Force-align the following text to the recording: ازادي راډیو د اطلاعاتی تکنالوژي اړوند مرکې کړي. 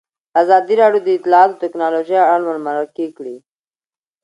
ازادي 0.41 0.73
راډیو 0.81 1.01
د 1.03 1.09
اطلاعاتی 1.17 1.55
تکنالوژي 1.63 2.17
اړوند 2.33 2.59
مرکې 2.67 3.07
کړي. 3.17 3.37